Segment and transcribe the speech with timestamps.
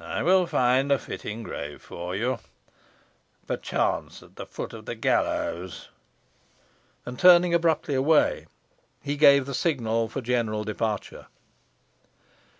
[0.00, 2.40] I will find a fitting grave for you,
[3.46, 5.88] perchance at the foot of the gallows."
[7.06, 8.48] And, turning abruptly away,
[9.00, 11.26] he gave the signal for general departure.